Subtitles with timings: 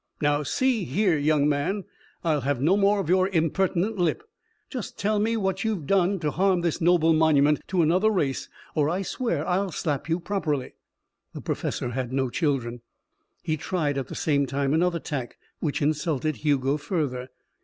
[0.19, 1.83] "Now, see here, young man,
[2.23, 4.23] I'll have no more of your impertinent lip.
[4.97, 8.89] Tell me just what you've done to harm this noble monument to another race, or,
[8.89, 10.73] I swear, I'll slap you properly."
[11.35, 12.81] The professor had no children.
[13.43, 17.27] He tried, at the same time, another tack, which insulted Hugo further.